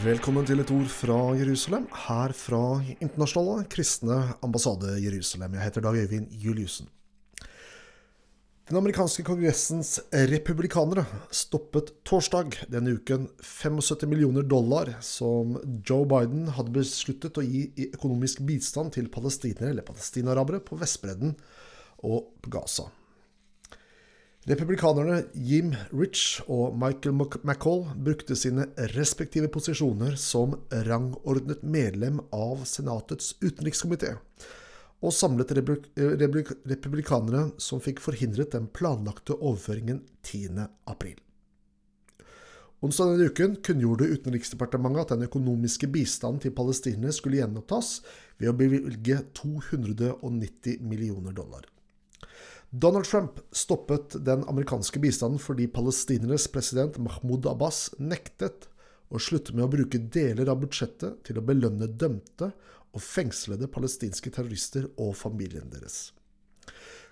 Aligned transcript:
Velkommen 0.00 0.46
til 0.48 0.62
et 0.62 0.70
ord 0.72 0.88
fra 0.88 1.14
Jerusalem, 1.36 1.82
her 2.06 2.32
fra 2.32 2.60
Internasjonale 3.04 3.66
kristne 3.68 4.14
ambassade 4.40 4.94
Jerusalem. 5.02 5.58
Jeg 5.58 5.66
heter 5.66 5.84
Dag 5.84 5.98
Øyvind 6.00 6.30
Juliussen. 6.40 6.88
Den 8.70 8.78
amerikanske 8.80 9.20
kongressens 9.26 9.98
republikanere 10.30 11.04
stoppet 11.28 11.92
torsdag 12.08 12.62
denne 12.72 12.94
uken 12.96 13.26
75 13.44 14.08
millioner 14.08 14.46
dollar 14.48 14.94
som 15.04 15.58
Joe 15.84 16.08
Biden 16.08 16.48
hadde 16.56 16.72
besluttet 16.78 17.36
å 17.36 17.44
gi 17.44 17.66
i 17.76 17.90
økonomisk 17.92 18.40
bistand 18.48 18.94
til 18.96 19.12
palestinere 19.12 19.74
eller 19.74 19.84
palestinarabere 19.84 20.62
på 20.64 20.80
Vestbredden 20.80 21.36
og 22.08 22.48
Gaza. 22.48 22.88
Republikanerne 24.48 25.26
Jim 25.34 25.74
Rich 25.92 26.40
og 26.48 26.72
Michael 26.80 27.12
McCall 27.44 27.82
brukte 28.00 28.32
sine 28.38 28.70
respektive 28.94 29.50
posisjoner 29.52 30.14
som 30.16 30.54
rangordnet 30.86 31.60
medlem 31.60 32.22
av 32.32 32.62
Senatets 32.64 33.34
utenrikskomité, 33.42 34.14
og 35.04 35.12
samlet 35.12 35.52
republikanere 35.52 37.50
som 37.60 37.82
fikk 37.84 38.00
forhindret 38.00 38.54
den 38.56 38.70
planlagte 38.72 39.36
overføringen 39.36 40.06
10. 40.24 40.64
april. 40.88 41.18
Onsdag 42.80 43.10
denne 43.12 43.26
uken 43.28 43.58
kunngjorde 43.60 44.08
Utenriksdepartementet 44.08 45.02
at 45.02 45.12
den 45.18 45.26
økonomiske 45.26 45.90
bistanden 45.92 46.40
til 46.40 46.54
palestinerne 46.56 47.12
skulle 47.12 47.42
gjenopptas 47.42 47.98
ved 48.40 48.48
å 48.48 48.56
bevilge 48.56 49.20
290 49.36 50.80
millioner 50.80 51.36
dollar. 51.36 51.68
Donald 52.70 53.04
Trump 53.04 53.40
stoppet 53.50 54.24
den 54.24 54.44
amerikanske 54.44 55.00
bistanden 55.02 55.42
fordi 55.42 55.66
palestinernes 55.66 56.46
president 56.54 56.98
Mahmoud 57.02 57.48
Abbas 57.50 57.88
nektet 57.98 58.68
å 59.10 59.18
slutte 59.18 59.56
med 59.56 59.64
å 59.64 59.72
bruke 59.72 59.98
deler 59.98 60.52
av 60.52 60.60
budsjettet 60.62 61.24
til 61.26 61.40
å 61.40 61.42
belønne 61.42 61.88
dømte 61.90 62.52
og 62.94 63.02
fengslede 63.02 63.66
palestinske 63.74 64.30
terrorister 64.30 64.86
og 65.02 65.16
familien 65.18 65.66
deres. 65.74 66.12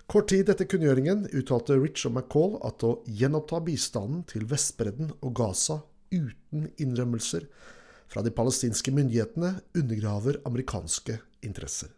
Kort 0.09 0.31
tid 0.31 0.47
etter 0.49 0.65
kunngjøringen 0.65 1.27
uttalte 1.35 1.75
Rich 1.75 2.07
og 2.07 2.15
McCall 2.15 2.55
at 2.65 2.87
å 2.87 2.95
gjenoppta 3.05 3.59
bistanden 3.67 4.23
til 4.31 4.47
Vestbredden 4.47 5.11
og 5.19 5.35
Gaza 5.43 5.81
uten 6.15 6.71
innrømmelser 6.79 7.51
fra 8.09 8.23
de 8.23 8.31
palestinske 8.33 8.95
myndighetene 8.95 9.57
undergraver 9.75 10.39
amerikanske 10.47 11.19
interesser. 11.45 11.91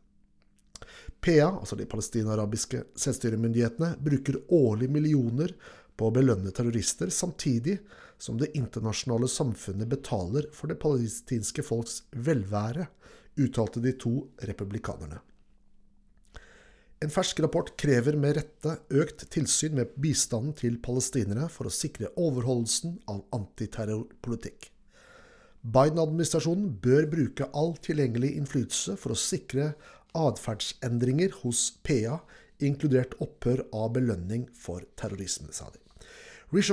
PA, 1.22 1.52
altså 1.60 1.78
de 1.78 1.86
palestinarabiske 1.90 2.84
selvstyremyndighetene, 2.98 3.94
bruker 4.02 4.40
årlig 4.58 4.90
millioner 4.90 5.54
på 5.98 6.10
å 6.10 6.16
belønne 6.16 6.54
terrorister, 6.56 7.12
samtidig 7.14 7.78
som 8.22 8.40
det 8.42 8.52
internasjonale 8.58 9.30
samfunnet 9.30 9.90
betaler 9.90 10.48
for 10.54 10.72
det 10.72 10.80
palestinske 10.82 11.66
folks 11.66 12.04
velvære, 12.14 12.88
uttalte 13.42 13.82
de 13.84 13.94
to 14.02 14.16
republikanerne. 14.50 15.22
En 17.02 17.10
fersk 17.10 17.40
rapport 17.42 17.72
krever 17.82 18.14
med 18.20 18.36
rette 18.38 18.76
økt 18.94 19.24
tilsyn 19.34 19.74
med 19.78 19.96
bistanden 19.98 20.54
til 20.58 20.76
palestinere 20.86 21.48
for 21.50 21.66
å 21.66 21.74
sikre 21.74 22.12
overholdelsen 22.14 23.00
av 23.10 23.24
antiterrorpolitikk. 23.34 24.68
Biden-administrasjonen 25.62 26.70
bør 26.82 27.08
bruke 27.10 27.48
all 27.58 27.74
tilgjengelig 27.82 28.36
innflytelse 28.38 28.96
for 29.02 29.14
å 29.14 29.18
sikre 29.18 29.72
atferdsendringer 30.18 31.34
hos 31.42 31.70
PA, 31.84 32.20
inkludert 32.62 33.16
opphør 33.24 33.64
av 33.74 33.94
belønning 33.96 34.48
for 34.54 34.86
terrorisme, 35.00 35.50
sa 35.54 35.70
de. 35.74 35.80
Rich 36.52 36.72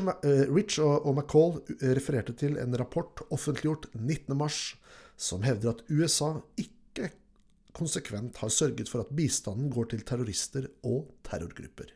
og, 0.82 1.06
eh, 1.06 1.12
McCall 1.12 1.60
refererte 1.94 2.34
til 2.34 2.58
en 2.58 2.74
rapport 2.76 3.22
offentliggjort 3.30 3.86
19.3 3.94 4.74
som 5.16 5.42
hevder 5.42 5.70
at 5.70 5.84
USA 5.90 6.40
ikke 6.58 7.10
konsekvent 7.78 8.38
har 8.42 8.50
sørget 8.50 8.90
for 8.90 9.04
at 9.04 9.14
bistanden 9.14 9.70
går 9.70 9.90
til 9.92 10.02
terrorister 10.06 10.66
og 10.82 11.08
terrorgrupper. 11.26 11.94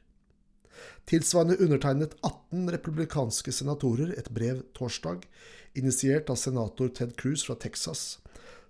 Tilsvarende 1.06 1.58
undertegnet 1.62 2.14
18 2.22 2.70
republikanske 2.74 3.52
senatorer 3.54 4.14
et 4.18 4.30
brev 4.34 4.62
torsdag, 4.74 5.26
initiert 5.74 6.30
av 6.30 6.38
senator 6.38 6.90
Ted 6.94 7.16
Cruz 7.18 7.44
fra 7.46 7.54
Texas, 7.58 8.18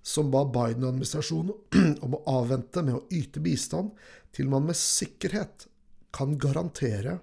som 0.02 0.30
ba 0.30 0.44
Biden-administrasjonen 0.44 1.98
om 2.04 2.16
å 2.18 2.22
avvente 2.40 2.82
med 2.82 2.98
å 2.98 3.04
yte 3.14 3.42
bistand 3.42 3.92
til 4.34 4.50
man 4.50 4.66
med 4.66 4.78
sikkerhet 4.78 5.68
kan 6.12 6.36
garantere 6.40 7.18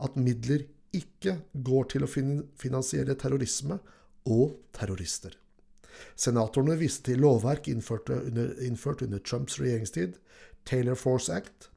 at 0.00 0.16
midler 0.16 0.64
ikke 0.96 1.36
går 1.52 1.90
til 1.92 2.06
å 2.06 2.10
finansiere 2.10 3.16
terrorisme 3.18 3.78
og 4.30 4.56
terrorister. 4.74 5.34
Senatorene 6.16 6.78
viste 6.80 7.10
til 7.10 7.20
lovverk 7.22 7.68
innført 7.70 8.10
under, 8.14 8.54
innført 8.64 9.02
under 9.04 9.20
Trumps 9.20 9.58
regjeringstid, 9.60 10.16
Taylor 10.64 10.96
Force 10.98 11.32
Act, 11.34 11.68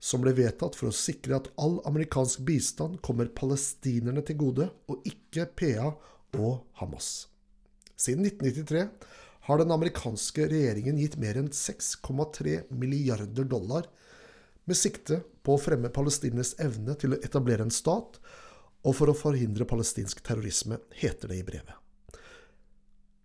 som 0.00 0.24
ble 0.24 0.32
vedtatt 0.34 0.76
for 0.78 0.88
å 0.88 0.96
sikre 0.96 1.36
at 1.36 1.50
all 1.60 1.78
amerikansk 1.88 2.42
bistand 2.48 3.00
kommer 3.04 3.30
palestinerne 3.36 4.24
til 4.26 4.38
gode, 4.40 4.70
og 4.88 5.04
ikke 5.08 5.46
PA 5.60 5.92
og 6.40 6.62
Hamas. 6.80 7.28
Siden 8.00 8.24
1993 8.24 8.86
har 9.50 9.58
den 9.58 9.72
amerikanske 9.74 10.46
regjeringen 10.46 10.98
gitt 11.00 11.16
mer 11.18 11.40
enn 11.40 11.50
6,3 11.50 12.70
milliarder 12.70 13.48
dollar 13.50 13.88
med 14.70 14.78
sikte 14.78 15.20
på 15.42 15.56
å 15.56 15.60
fremme 15.60 15.90
palestinernes 15.90 16.54
evne 16.62 16.94
til 17.00 17.16
å 17.16 17.20
etablere 17.26 17.66
en 17.66 17.74
stat, 17.74 18.20
og 18.86 18.96
for 18.96 19.10
å 19.10 19.16
forhindre 19.16 19.66
palestinsk 19.68 20.22
terrorisme, 20.24 20.78
heter 20.94 21.32
det 21.32 21.40
i 21.40 21.44
brevet. 21.44 21.74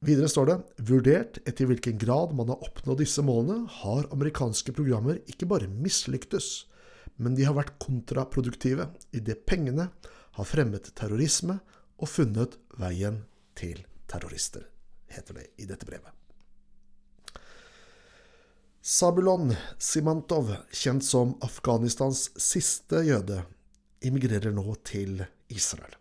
Videre 0.05 0.29
står 0.29 0.49
det 0.49 0.57
vurdert 0.89 1.39
etter 1.45 1.69
hvilken 1.69 2.01
grad 2.01 2.33
man 2.37 2.49
har 2.51 2.65
oppnådd 2.65 3.03
disse 3.03 3.23
målene, 3.25 3.69
har 3.83 4.09
amerikanske 4.13 4.73
programmer 4.75 5.21
ikke 5.29 5.47
bare 5.49 5.71
mislyktes, 5.71 6.65
men 7.21 7.37
de 7.37 7.45
har 7.47 7.55
vært 7.55 7.77
kontraproduktive 7.85 8.89
idet 9.15 9.45
pengene 9.47 9.91
har 10.35 10.49
fremmet 10.49 10.91
terrorisme 10.97 11.61
og 11.95 12.11
funnet 12.11 12.57
veien 12.81 13.23
til 13.55 13.85
terrorister 14.11 14.65
heter 15.15 15.39
det 15.39 15.47
i 15.63 15.67
dette 15.69 15.87
brevet. 15.87 16.11
Sabulon 18.85 19.55
Simantov, 19.81 20.51
kjent 20.69 21.05
som 21.05 21.33
Afghanistans 21.41 22.27
siste 22.37 23.01
jøde, 23.07 23.39
immigrerer 24.05 24.53
nå 24.53 24.75
til 24.85 25.23
Israel. 25.49 25.95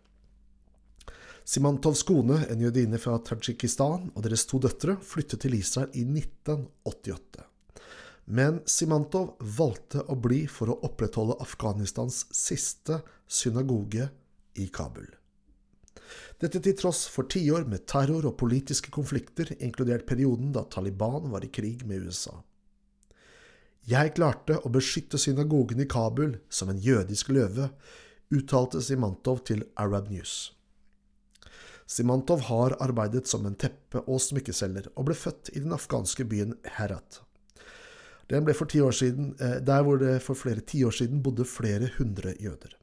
Simantovs 1.45 2.03
kone, 2.05 2.43
en 2.49 2.61
jødine 2.61 2.97
fra 3.01 3.17
Tadsjikistan, 3.21 4.11
og 4.13 4.23
deres 4.25 4.45
to 4.49 4.61
døtre 4.61 4.99
flyttet 5.01 5.41
til 5.45 5.57
Israel 5.57 5.91
i 5.97 6.05
1988. 6.05 7.45
Men 8.25 8.63
Simantov 8.65 9.35
valgte 9.57 10.01
å 10.09 10.17
bli 10.17 10.45
for 10.49 10.73
å 10.73 10.79
opprettholde 10.87 11.37
Afghanistans 11.41 12.23
siste 12.33 13.01
synagoge 13.25 14.09
i 14.61 14.69
Kabul. 14.73 15.09
Dette 16.41 16.59
til 16.63 16.75
tross 16.77 17.05
for 17.11 17.29
tiår 17.31 17.67
med 17.69 17.85
terror 17.89 18.27
og 18.27 18.37
politiske 18.41 18.91
konflikter, 18.91 19.53
inkludert 19.59 20.05
perioden 20.09 20.51
da 20.55 20.65
Taliban 20.69 21.31
var 21.31 21.45
i 21.45 21.51
krig 21.53 21.85
med 21.87 22.05
USA. 22.07 22.35
Jeg 23.85 24.15
klarte 24.17 24.57
å 24.65 24.71
beskytte 24.73 25.19
synagogen 25.21 25.83
i 25.83 25.85
Kabul 25.85 26.39
som 26.49 26.71
en 26.71 26.81
jødisk 26.81 27.29
løve, 27.29 27.69
uttalte 28.33 28.81
Simantov 28.81 29.43
til 29.45 29.61
Arab 29.77 30.09
News. 30.09 30.55
Simantov 31.85 32.47
har 32.47 32.73
arbeidet 32.81 33.27
som 33.29 33.45
en 33.45 33.55
teppe- 33.55 34.01
og 34.09 34.17
smykkeselger, 34.21 34.89
og 34.97 35.05
ble 35.05 35.17
født 35.17 35.53
i 35.53 35.61
den 35.61 35.75
afghanske 35.75 36.25
byen 36.25 36.55
Herat. 36.79 37.21
Den 38.29 38.45
ble 38.47 38.55
for 38.57 38.65
ti 38.65 38.81
år 38.81 38.95
siden, 38.97 39.35
eh, 39.39 39.59
der 39.61 39.83
hvor 39.85 40.01
det 40.01 40.23
for 40.25 40.33
flere 40.33 40.65
tiår 40.65 40.91
siden 40.91 41.21
bodde 41.21 41.45
flere 41.45 41.91
hundre 41.99 42.33
jøder. 42.41 42.73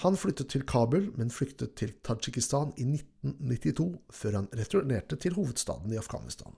Han 0.00 0.16
flyttet 0.16 0.48
til 0.54 0.62
Kabul, 0.64 1.10
men 1.20 1.32
flyktet 1.32 1.74
til 1.76 1.92
Tadsjikistan 2.06 2.70
i 2.80 2.86
1992, 2.88 3.98
før 4.16 4.38
han 4.38 4.46
returnerte 4.56 5.18
til 5.20 5.36
hovedstaden 5.36 5.92
i 5.92 5.98
Afghanistan. 6.00 6.54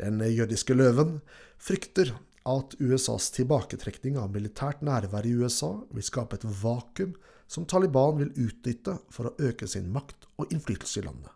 Den 0.00 0.18
jødiske 0.20 0.74
løven 0.74 1.20
frykter 1.62 2.10
at 2.46 2.74
USAs 2.82 3.30
tilbaketrekning 3.36 4.18
av 4.18 4.34
militært 4.34 4.82
nærvær 4.86 5.26
i 5.26 5.36
USA 5.38 5.70
vil 5.94 6.06
skape 6.06 6.38
et 6.38 6.48
vakuum 6.62 7.14
som 7.50 7.66
Taliban 7.70 8.18
vil 8.18 8.34
utnytte 8.48 8.98
for 9.14 9.30
å 9.30 9.48
øke 9.48 9.70
sin 9.70 9.88
makt 9.94 10.26
og 10.36 10.50
innflytelse 10.50 11.00
i 11.00 11.06
landet. 11.06 11.30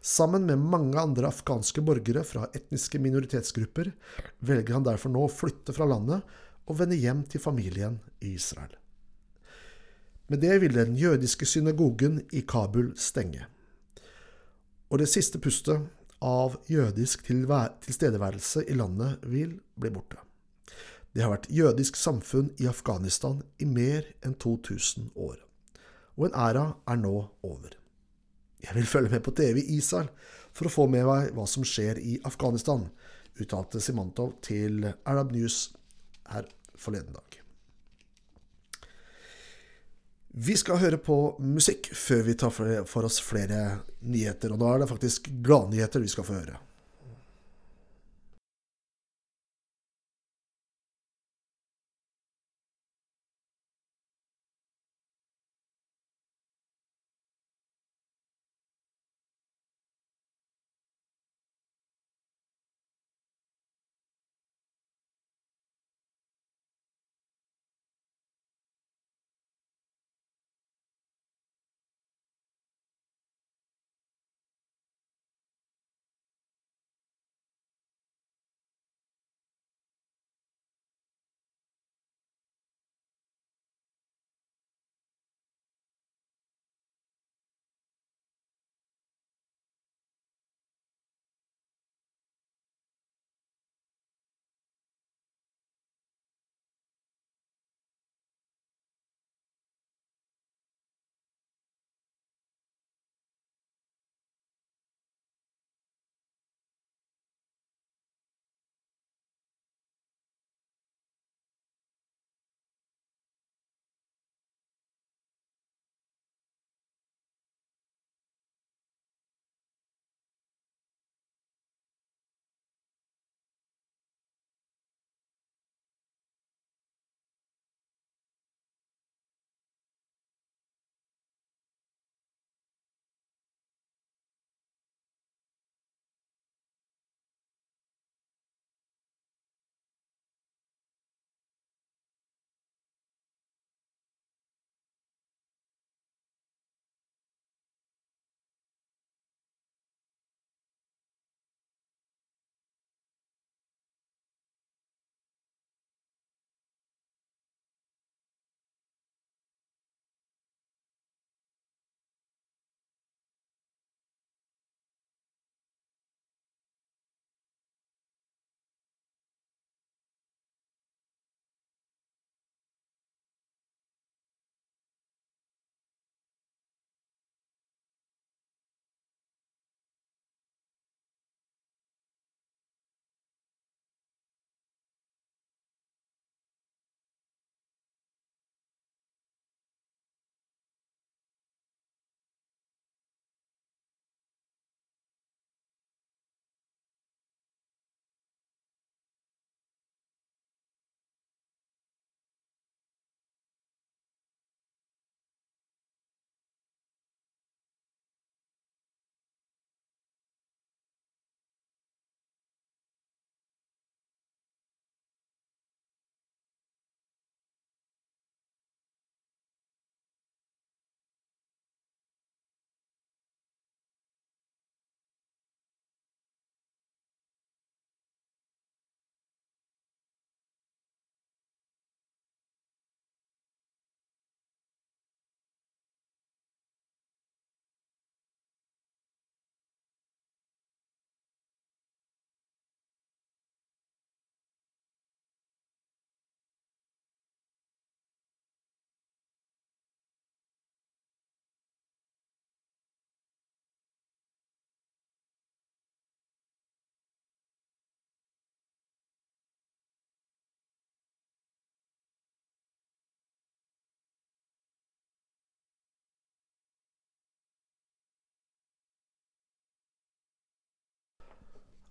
Sammen 0.00 0.48
med 0.48 0.64
mange 0.72 0.96
andre 0.96 1.28
afghanske 1.28 1.84
borgere 1.84 2.24
fra 2.24 2.48
etniske 2.56 3.00
minoritetsgrupper 3.04 3.92
velger 4.40 4.78
han 4.78 4.88
derfor 4.88 5.12
nå 5.12 5.28
å 5.28 5.32
flytte 5.32 5.76
fra 5.76 5.88
landet 5.88 6.36
og 6.68 6.80
vende 6.80 6.96
hjem 6.96 7.26
til 7.28 7.44
familien 7.44 8.00
i 8.24 8.32
Israel. 8.40 8.72
Med 10.28 10.42
det 10.44 10.60
vil 10.60 10.74
den 10.74 10.96
jødiske 10.96 11.46
synagogen 11.46 12.20
i 12.32 12.40
Kabul 12.40 12.92
stenge. 12.96 13.46
Og 14.90 14.98
det 14.98 15.08
siste 15.08 15.40
pustet 15.40 15.86
av 16.20 16.58
jødisk 16.68 17.24
tilstedeværelse 17.24 18.64
i 18.68 18.76
landet 18.76 19.24
vil 19.24 19.58
bli 19.80 19.90
borte. 19.90 20.20
Det 21.14 21.24
har 21.24 21.32
vært 21.32 21.48
jødisk 21.48 21.96
samfunn 21.96 22.50
i 22.60 22.68
Afghanistan 22.68 23.40
i 23.58 23.64
mer 23.64 24.04
enn 24.24 24.36
2000 24.36 25.08
år, 25.16 25.40
og 26.16 26.28
en 26.28 26.36
æra 26.36 26.66
er 26.86 27.00
nå 27.00 27.14
over. 27.42 27.72
Jeg 28.60 28.74
vil 28.74 28.86
følge 28.86 29.10
med 29.10 29.24
på 29.24 29.32
TV 29.32 29.62
i 29.62 29.78
Israel 29.78 30.10
for 30.52 30.68
å 30.68 30.74
få 30.74 30.88
med 30.92 31.06
meg 31.08 31.32
hva 31.32 31.46
som 31.48 31.64
skjer 31.64 32.00
i 32.02 32.18
Afghanistan, 32.28 32.88
uttalte 33.40 33.80
Simantov 33.80 34.36
til 34.42 34.90
Arab 35.06 35.32
News 35.32 35.70
her 36.28 36.50
forleden 36.76 37.14
dag. 37.16 37.37
Vi 40.28 40.56
skal 40.60 40.80
høre 40.82 40.98
på 41.00 41.36
musikk 41.40 41.88
før 41.96 42.22
vi 42.26 42.34
tar 42.38 42.52
for 42.52 43.08
oss 43.08 43.18
flere 43.24 43.80
nyheter, 44.04 44.52
og 44.52 44.60
da 44.60 44.72
er 44.74 44.82
det 44.82 44.90
faktisk 44.90 45.30
gladnyheter 45.44 46.04
vi 46.04 46.10
skal 46.12 46.26
få 46.28 46.36
høre. 46.36 46.58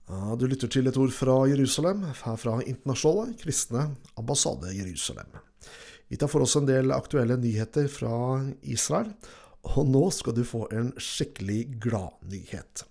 Du 0.07 0.47
lytter 0.47 0.69
til 0.71 0.87
et 0.87 0.97
ord 0.97 1.11
fra 1.11 1.47
Jerusalem, 1.51 2.05
fra 2.15 2.61
Internasjonale 2.63 3.33
kristne 3.41 3.95
ambassade 4.15 4.71
Jerusalem. 4.75 5.27
Vi 6.07 6.17
tar 6.17 6.27
for 6.31 6.41
oss 6.45 6.55
en 6.55 6.65
del 6.69 6.91
aktuelle 6.95 7.37
nyheter 7.37 7.87
fra 7.91 8.45
Israel, 8.61 9.11
og 9.67 9.87
nå 9.91 10.09
skal 10.15 10.33
du 10.37 10.43
få 10.47 10.67
en 10.71 10.93
skikkelig 10.95 11.79
gladnyhet. 11.83 12.85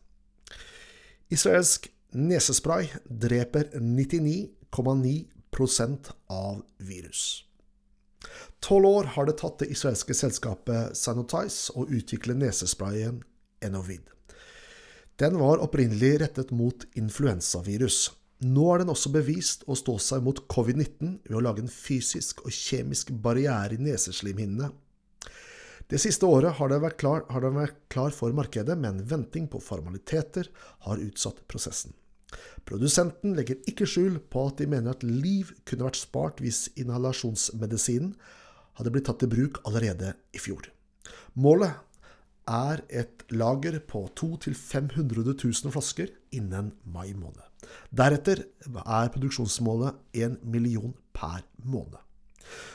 Israelsk 1.32 1.88
nesespray 2.12 2.92
dreper 3.08 3.64
99,9% 3.80 6.12
av 6.28 6.60
virus. 6.76 7.46
Tolv 8.60 8.86
år 8.86 9.04
har 9.16 9.26
det 9.26 9.38
tatt 9.40 9.58
det 9.62 9.70
israelske 9.72 10.14
selskapet 10.16 10.96
Sanotize 10.98 11.72
å 11.76 11.86
utvikle 11.88 12.34
nesesprayen 12.36 13.22
Enovid. 13.64 14.15
Den 15.16 15.38
var 15.40 15.62
opprinnelig 15.64 16.20
rettet 16.20 16.50
mot 16.52 16.84
influensavirus. 16.92 18.10
Nå 18.44 18.64
er 18.74 18.82
den 18.82 18.92
også 18.92 19.08
bevist 19.14 19.62
å 19.64 19.76
stå 19.78 19.94
seg 20.02 20.24
mot 20.26 20.42
covid-19 20.52 21.14
ved 21.24 21.36
å 21.38 21.44
lage 21.46 21.64
en 21.64 21.72
fysisk 21.72 22.42
og 22.44 22.52
kjemisk 22.52 23.14
barriere 23.24 23.78
i 23.78 23.80
neseslimhinnene. 23.80 24.68
Det 25.88 26.00
siste 26.02 26.28
året 26.28 26.58
har 26.58 26.68
den 26.68 26.82
vært 26.82 26.98
klar, 27.00 27.24
vært 27.30 27.78
klar 27.88 28.12
for 28.12 28.34
markedet, 28.36 28.76
men 28.76 29.04
venting 29.08 29.46
på 29.48 29.62
formaliteter 29.62 30.50
har 30.84 31.00
utsatt 31.00 31.40
prosessen. 31.48 31.94
Produsenten 32.68 33.36
legger 33.38 33.62
ikke 33.70 33.86
skjul 33.88 34.18
på 34.18 34.48
at 34.50 34.60
de 34.60 34.68
mener 34.68 34.92
at 34.92 35.06
liv 35.06 35.54
kunne 35.64 35.86
vært 35.86 36.02
spart 36.02 36.42
hvis 36.44 36.66
inhalasjonsmedisinen 36.76 38.16
hadde 38.76 38.92
blitt 38.92 39.08
tatt 39.08 39.24
i 39.24 39.30
bruk 39.32 39.62
allerede 39.64 40.12
i 40.36 40.42
fjor. 40.42 40.66
Målet 41.38 41.85
er 42.46 42.82
et 42.88 43.24
lager 43.34 43.78
på 43.90 44.06
200 44.14 44.54
000-500 44.54 45.34
000 45.42 45.74
flasker 45.74 46.12
innen 46.30 46.72
mai 46.84 47.12
måned. 47.14 47.42
Deretter 47.90 48.44
er 48.84 49.12
produksjonsmålet 49.14 49.98
1 50.14 50.42
million 50.44 50.94
per 51.12 51.42
måned. 51.64 51.98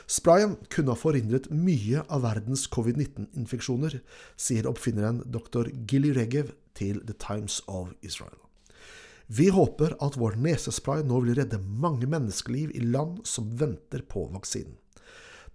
Sprayen 0.06 0.58
kunne 0.68 0.92
ha 0.92 1.00
forhindret 1.00 1.48
mye 1.48 2.02
av 2.12 2.26
verdens 2.26 2.66
covid-19-infeksjoner, 2.72 4.00
sier 4.36 4.68
oppfinneren 4.68 5.22
dr. 5.32 5.70
Gilly 5.88 6.12
Regev 6.16 6.52
til 6.76 7.00
The 7.08 7.16
Times 7.16 7.62
of 7.68 7.94
Israel. 8.04 8.36
Vi 9.32 9.48
håper 9.54 9.94
at 10.04 10.18
vår 10.20 10.36
nesespray 10.44 11.06
nå 11.08 11.22
vil 11.24 11.38
redde 11.38 11.62
mange 11.62 12.08
menneskeliv 12.10 12.74
i 12.76 12.84
land 12.84 13.22
som 13.28 13.48
venter 13.56 14.04
på 14.04 14.26
vaksinen. 14.34 14.76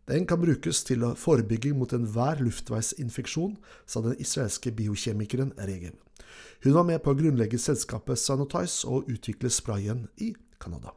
Den 0.07 0.23
kan 0.27 0.39
brukes 0.39 0.85
til 0.87 1.03
forebygging 1.19 1.75
mot 1.75 1.91
enhver 1.91 2.39
luftveisinfeksjon, 2.39 3.57
sa 3.85 4.01
den 4.05 4.15
israelske 4.23 4.71
biokjemikeren 4.71 5.51
Regev. 5.59 5.97
Hun 6.63 6.77
var 6.77 6.87
med 6.87 7.01
på 7.03 7.11
å 7.11 7.17
grunnlegge 7.17 7.59
selskapet 7.59 8.19
Sanotize 8.19 8.87
og 8.87 9.09
utvikle 9.11 9.51
sprayen 9.51 10.05
i 10.23 10.31
Canada. 10.63 10.93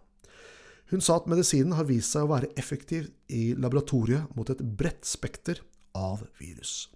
Hun 0.91 1.03
sa 1.03 1.19
at 1.19 1.27
medisinen 1.31 1.75
har 1.79 1.87
vist 1.91 2.15
seg 2.15 2.27
å 2.27 2.33
være 2.33 2.53
effektiv 2.59 3.11
i 3.31 3.51
laboratoriet 3.59 4.31
mot 4.39 4.49
et 4.51 4.63
bredt 4.63 5.07
spekter 5.07 5.61
av 5.95 6.25
virus. 6.39 6.89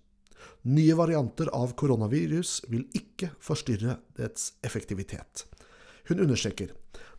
Nye 0.71 0.95
varianter 0.99 1.51
av 1.55 1.75
koronavirus 1.79 2.61
vil 2.71 2.87
ikke 2.97 3.33
forstyrre 3.43 3.99
dets 4.19 4.53
effektivitet. 4.67 5.45
Hun 6.09 6.23
understreker 6.25 6.75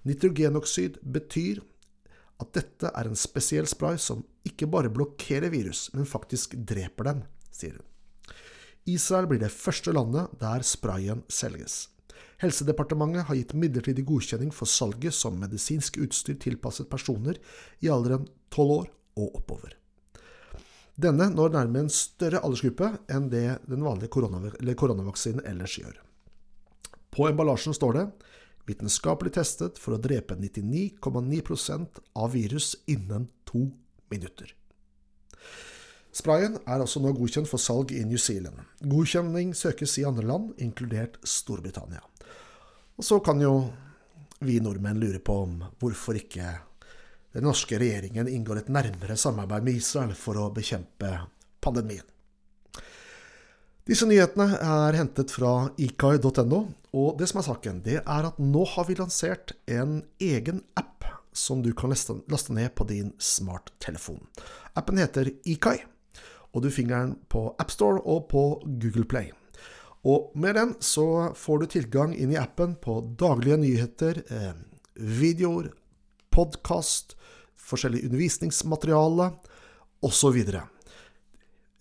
nitrogenoksid 0.05 0.99
betyr 1.03 1.61
at 2.41 2.51
dette 2.57 2.91
er 2.91 3.07
en 3.07 3.17
spesiell 3.19 3.67
spray 3.69 3.99
som 4.01 4.23
ikke 4.47 4.67
bare 4.71 4.91
blokkerer 4.91 5.51
virus, 5.53 5.87
men 5.95 6.07
faktisk 6.09 6.57
dreper 6.67 7.09
dem, 7.09 7.21
sier 7.53 7.77
hun. 7.77 7.85
Israel 8.85 9.25
blir 9.29 9.41
det 9.41 9.53
første 9.53 9.93
landet 9.95 10.33
der 10.41 10.65
sprayen 10.67 11.23
selges. 11.31 11.87
Helsedepartementet 12.43 13.25
har 13.29 13.37
gitt 13.39 13.55
midlertidig 13.57 14.03
godkjenning 14.05 14.51
for 14.53 14.69
salget 14.69 15.15
som 15.15 15.39
medisinsk 15.39 15.97
utstyr 16.03 16.37
tilpasset 16.41 16.89
personer 16.91 17.39
i 17.81 17.89
alderen 17.89 18.27
12 18.53 18.75
år 18.75 18.91
og 19.15 19.39
oppover. 19.39 19.73
Denne 20.95 21.27
når 21.31 21.55
nærmere 21.55 21.87
en 21.87 21.91
større 21.91 22.39
aldersgruppe 22.43 22.91
enn 23.11 23.27
det 23.31 23.57
den 23.67 23.83
vanlige 23.83 24.11
koronavaksinen 24.11 25.43
ellers 25.47 25.75
gjør. 25.79 25.97
På 27.11 27.27
emballasjen 27.29 27.75
står 27.75 27.97
det 27.97 28.05
vitenskapelig 28.65 29.35
testet 29.37 29.79
for 29.81 29.95
å 29.95 30.01
drepe 30.01 30.37
99,9% 30.39 32.01
av 32.13 32.33
virus 32.33 32.73
innen 32.91 33.29
to 33.45 33.67
minutter. 34.11 34.51
Sprayen 36.15 36.55
er 36.63 36.79
også 36.79 37.01
nå 37.03 37.11
godkjent 37.17 37.49
for 37.49 37.59
salg 37.59 37.91
i 37.91 38.05
New 38.07 38.19
Zealand. 38.21 38.61
Godkjenning 38.79 39.51
søkes 39.57 39.97
i 39.99 40.05
andre 40.07 40.23
land, 40.29 40.53
inkludert 40.63 41.19
Storbritannia. 41.27 41.99
Og 42.95 43.03
så 43.03 43.19
kan 43.19 43.41
jo 43.43 43.57
vi 44.39 44.61
nordmenn 44.63 45.01
lure 45.01 45.19
på 45.19 45.35
om 45.43 45.59
hvorfor 45.81 46.15
ikke 46.19 46.53
den 47.35 47.43
norske 47.43 47.75
regjeringen 47.79 48.29
inngår 48.31 48.61
et 48.61 48.71
nærmere 48.71 49.17
samarbeid 49.19 49.67
med 49.67 49.79
Israel 49.81 50.13
for 50.15 50.39
å 50.39 50.51
bekjempe 50.55 51.09
pandemien. 51.59 52.05
Disse 53.85 54.07
nyhetene 54.09 54.47
er 54.65 54.95
hentet 54.97 55.29
fra 55.29 55.67
ikai.no, 55.77 56.61
og 56.97 57.19
det 57.19 57.27
som 57.29 57.37
er 57.37 57.45
saken, 57.45 57.83
det 57.85 57.99
er 58.01 58.27
at 58.31 58.39
nå 58.41 58.63
har 58.71 58.87
vi 58.87 58.95
lansert 58.97 59.53
en 59.69 59.99
egen 60.17 60.63
app 60.73 61.05
som 61.37 61.61
du 61.61 61.69
kan 61.77 61.93
laste 61.93 62.55
ned 62.57 62.73
på 62.73 62.87
din 62.89 63.11
smarttelefon. 63.21 64.23
Appen 64.73 64.97
heter 64.97 65.29
Ikai, 65.45 65.77
og 66.55 66.65
du 66.65 66.71
finner 66.73 67.03
den 67.03 67.15
på 67.29 67.51
AppStore 67.61 68.01
og 68.01 68.25
på 68.33 68.45
Google 68.65 69.05
Play. 69.05 69.29
Og 70.01 70.33
med 70.33 70.57
den 70.57 70.73
så 70.81 71.35
får 71.37 71.61
du 71.61 71.71
tilgang 71.77 72.17
inn 72.17 72.33
i 72.33 72.41
appen 72.41 72.73
på 72.81 73.03
daglige 73.21 73.61
nyheter, 73.61 74.23
eh, 74.25 74.53
videoer, 74.97 75.69
podkast, 76.33 77.13
forskjellig 77.53 78.07
undervisningsmateriale 78.09 79.35
osv. 80.01 80.41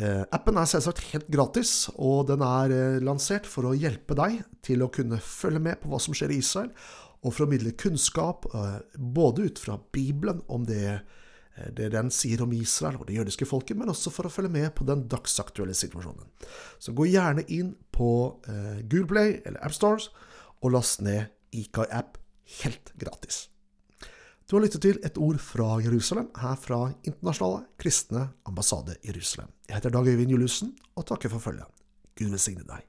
Eh, 0.02 0.22
appen 0.34 0.56
er 0.58 0.66
selvsagt 0.66 1.04
helt 1.12 1.28
gratis, 1.30 1.86
og 1.94 2.26
den 2.26 2.42
er 2.42 2.72
eh, 2.74 3.02
lansert 3.04 3.46
for 3.46 3.68
å 3.68 3.76
hjelpe 3.78 4.16
deg 4.18 4.40
til 4.66 4.82
å 4.82 4.90
kunne 4.90 5.20
følge 5.22 5.62
med 5.62 5.78
på 5.82 5.92
hva 5.92 6.00
som 6.02 6.16
skjer 6.16 6.34
i 6.34 6.40
Israel, 6.42 6.72
og 7.24 7.36
formidle 7.36 7.76
kunnskap 7.78 8.48
eh, 8.50 8.80
både 8.98 9.46
ut 9.46 9.62
fra 9.62 9.78
Bibelen 9.94 10.42
om 10.50 10.66
det, 10.66 10.98
det 11.78 11.92
den 11.94 12.10
sier 12.10 12.42
om 12.42 12.52
Israel 12.58 12.98
og 12.98 13.06
det 13.06 13.20
jødiske 13.20 13.46
folket, 13.46 13.78
men 13.78 13.92
også 13.94 14.10
for 14.10 14.26
å 14.26 14.34
følge 14.34 14.50
med 14.56 14.72
på 14.74 14.86
den 14.88 15.06
dagsaktuelle 15.10 15.78
situasjonen. 15.78 16.26
Så 16.82 16.96
gå 16.98 17.06
gjerne 17.12 17.46
inn 17.54 17.76
på 17.94 18.10
Google 18.90 19.06
Play 19.14 19.38
eller 19.44 19.62
AppStores 19.62 20.10
og 20.58 20.74
last 20.74 21.06
ned 21.06 21.30
IKI-app 21.54 22.18
helt 22.64 22.90
gratis. 22.98 23.44
Du 24.44 24.58
har 24.58 24.60
lyttet 24.66 24.82
til 24.84 24.98
et 25.00 25.16
ord 25.16 25.38
fra 25.40 25.78
Jerusalem, 25.80 26.26
her 26.36 26.58
fra 26.60 26.80
Internasjonale 27.08 27.64
kristne 27.80 28.26
ambassade 28.44 28.98
Jerusalem. 29.00 29.48
Jeg 29.68 29.78
heter 29.78 29.94
Dag 29.94 30.08
Øyvind 30.12 30.34
Juliussen, 30.36 30.74
og 30.96 31.06
takker 31.08 31.32
for 31.32 31.40
følget. 31.40 31.64
Gud 32.18 32.28
velsigne 32.28 32.66
deg. 32.68 32.84